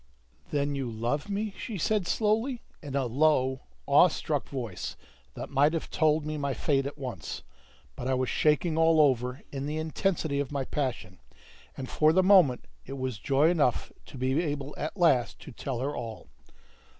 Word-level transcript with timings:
"Then 0.49 0.73
you 0.73 0.91
owe 1.05 1.19
me?" 1.29 1.53
she 1.59 1.77
said 1.77 2.07
slowly, 2.07 2.63
in 2.81 2.95
a 2.95 3.05
low, 3.05 3.65
awe 3.85 4.07
struck 4.07 4.49
voice 4.49 4.97
that 5.35 5.51
might 5.51 5.73
have 5.73 5.91
told 5.91 6.25
me 6.25 6.39
my 6.39 6.55
fate 6.55 6.87
at 6.87 6.97
once; 6.97 7.43
but 7.95 8.07
I 8.07 8.15
was 8.15 8.27
shaking 8.27 8.79
all 8.79 8.99
over 8.99 9.43
in 9.51 9.67
the 9.67 9.77
intensity 9.77 10.39
of 10.39 10.51
my 10.51 10.65
passion, 10.65 11.19
and 11.77 11.87
for 11.87 12.13
the 12.13 12.23
moment 12.23 12.65
it 12.83 12.93
was 12.97 13.19
joy 13.19 13.51
enough 13.51 13.91
to 14.07 14.17
be 14.17 14.41
able 14.41 14.73
at 14.75 14.97
last 14.97 15.37
to 15.41 15.51
tell 15.51 15.81
her 15.81 15.95
all. 15.95 16.29